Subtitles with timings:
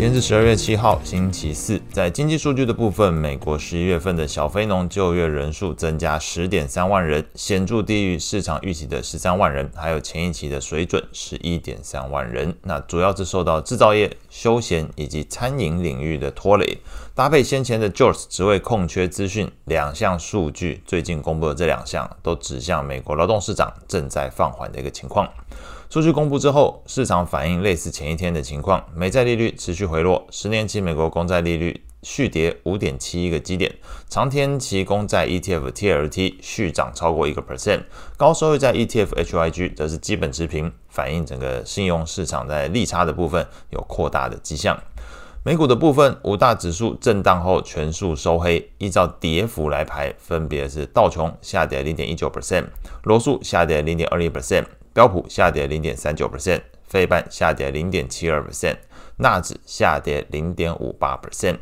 [0.00, 1.78] 今天是十二月七号，星期四。
[1.92, 12.54] 在经济数据的部分，美国十一月份的小非农就业人数增加十点三万人，显著低于市场预期的十三万人，还有前一期的水准十一点三万人。
[12.62, 16.78] 那主要是受到制造业、休闲以及餐饮领域的拖累，
[17.14, 25.28] 搭配先前的 Jobs 职位空缺资讯，两项数据最近公布的这两项都指向美国劳动市场正在放缓的一个情况。
[25.90, 33.74] 数据公布之后，市场反映类似前一天的情况，美债利率持续回落，十年期美国公债利率续跌五点七一个基点，
[34.08, 37.82] 长天期公债 ETF TLT 续涨超过一个 percent，
[38.16, 44.78] 高收益债 ETF HYG 则是基本持平，反映整个信用市场在利差的部分有扩大的迹象。
[45.42, 52.66] 美股的部分，五大指数震荡后全数收黑，依照跌幅来排，分别是道琼下跌零点一九 percent，
[53.04, 54.66] 罗素下跌零点二一 percent。
[54.92, 58.76] 标普下跌零点三九 percent，费半下跌零点七二 percent，
[59.18, 61.58] 纳指下跌零点五八 percent。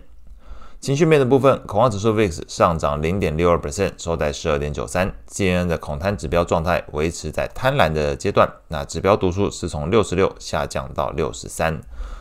[0.81, 5.13] 情绪面的部分，恐慌指数 VIX 上涨零点六二 percent，收在十二点九三。
[5.29, 11.81] CNN 的恐贪指标状态维持在贪婪的阶段，那指标读数是从六十六下降到六十三。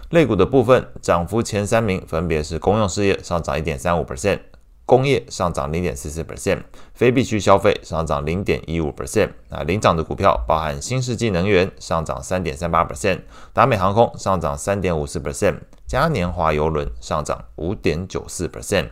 [0.09, 4.39] 类股的部分，涨幅前三名分别是公用事业上涨一点三五 percent。
[4.88, 9.31] 工业上涨零点四四 percent，非必需消费上涨零点一五 percent。
[9.49, 13.19] 啊，领涨的股票包含新世纪能源上涨三点三八 percent，
[13.52, 18.88] 达美航空上涨三点五四 percent，嘉年华邮轮上涨五点九四 percent。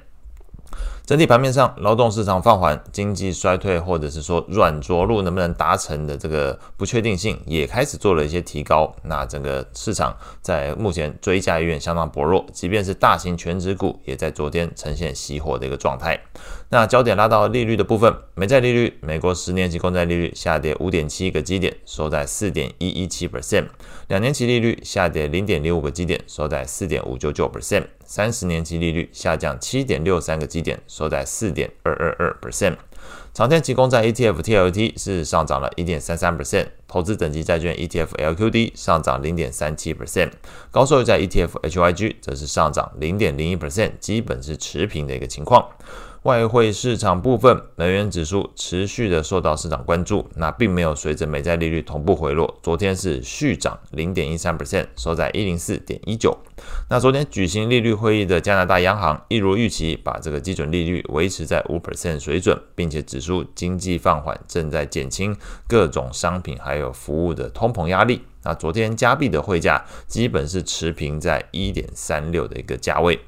[1.05, 8.91] 整体盘面上，劳动市场放缓，经济衰退或者是说软着陆能不能达成的这个不确定性也开始做了一些提高。
[9.03, 16.19] 那整个市场在目前追价意愿相当薄弱，即便是大型全值股也在昨天呈现熄火的一个状态。
[16.69, 23.65] 那焦点拉到利率的部分，美债利率，美国十年期公债利率下跌五点七个基点，收在四点一一七 percent；
[24.07, 32.77] 两年期利率下跌零点六五个基点，收在四点五九九 percent；三十年期利率下降七点六三个基点，收在四点二二二 percent。
[33.33, 40.31] 长天提供在 ETF TLT 是上涨了一点三三 percent，投资等级债券 ETF LQD 上涨零点三七 percent，
[40.71, 45.67] 高收益债 ETF HYG 则是上涨零点零一 percent，基本是持平的一个情况。
[46.25, 52.59] 外汇市场部分，美元指数持续的受到市场关注，那并没有随着美债利率同步回落。
[52.63, 56.35] 昨天是续涨零点一三 percent，收在一零四点一九。
[56.89, 65.37] 那昨天举行利率会议的加拿大央行，一如预期，把这个基准利率维持在五 percent 水准，并且指出经济放缓正在减轻
[65.67, 68.23] 各种商品还有服务的通膨压力。
[68.41, 73.19] 那昨天加币的汇价基本是持平在一点三六的一个价位。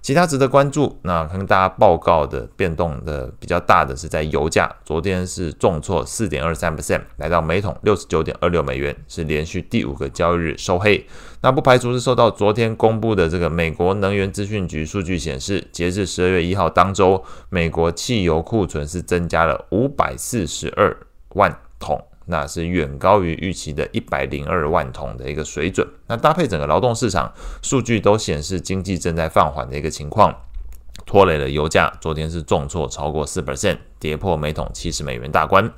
[0.00, 11.04] 其他值得关注，那跟大家报告的变动的比较大的是在油价，昨天是重挫四点二三 percent，来到每桶六十九点二六美元，是连续第五个交易日收黑。
[11.42, 20.96] 那不排除是受到昨天公布的这个美国能源资讯局数据显示，截至十二月一号当周，美国汽油库存是增加了五百四十二
[21.34, 22.02] 万桶。
[22.28, 25.86] 那是远高于预期的一百零二万桶的一个水准。
[26.06, 30.34] 那搭配整个劳动市场数据都显示经济正在放缓的一个情况，
[31.06, 31.92] 拖累了油价。
[32.00, 35.72] 昨天是重挫超过四 percent，跌破每桶七十美元大关。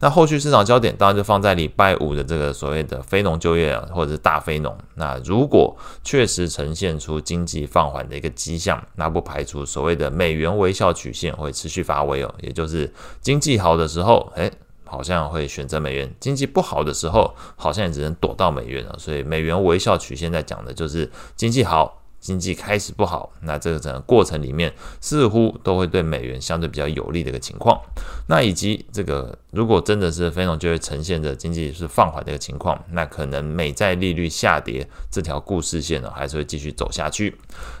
[0.00, 4.76] 那后续市场焦点当然就放在礼拜五的这个所谓的非农就业啊，或者是大非农。
[4.94, 14.48] 那如果确实呈现出经济放缓的一个迹象，那不排除所谓的美元微笑曲线会持续发威哦，也就是经济好的时候，诶。
[14.88, 18.96] 好像会选择美元，经济不好的时候，好像也只能躲到美元了。
[18.98, 27.80] 所以美元微笑曲线在讲的就是经济好，经济开始不好，那这个整个过程里面似乎都会对美元相对比较有利的一个情况。
[28.28, 37.36] 那以及这个如果真的是非农就会呈现着经济是放缓的一个情况，那可能美债利率下跌这条故事线呢，还是会继续走下去。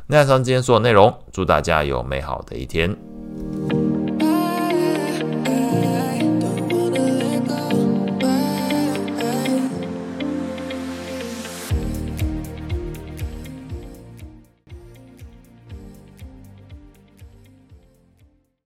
[0.06, 3.07] 那以上今天所有内容，祝大家有美好的一天。